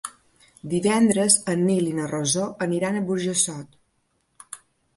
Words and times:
Divendres 0.71 1.35
en 1.53 1.61
Nil 1.67 1.91
i 1.91 1.93
na 1.99 2.09
Rosó 2.13 2.47
aniran 2.69 2.99
a 2.99 3.05
Burjassot. 3.13 4.61